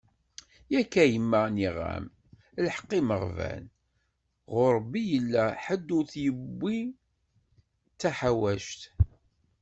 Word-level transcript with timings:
Yak 0.73 0.93
a 1.03 1.05
yemma 1.11 1.41
nniɣ-am, 1.49 2.05
lḥeq 2.65 2.89
imeɣban, 2.99 3.63
ɣur 4.53 4.71
Rebbi 4.77 4.99
i 5.05 5.09
yella, 5.11 5.45
ḥedd 5.63 5.87
ur 5.97 6.05
t-yewwi 6.11 6.79
d 7.93 7.95
taḥawact. 7.99 8.81